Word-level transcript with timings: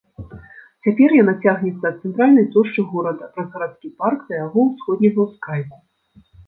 Цяпер 0.87 1.09
яна 1.17 1.33
цягнецца 1.43 1.85
ад 1.91 2.01
цэнтральнай 2.09 2.49
плошчы 2.57 2.81
горада, 2.95 3.31
праз 3.37 3.47
гарадскі 3.59 3.95
парк, 4.05 4.19
да 4.33 4.43
яго 4.45 4.59
ўсходняга 4.73 5.19
ўскрайку. 5.29 5.77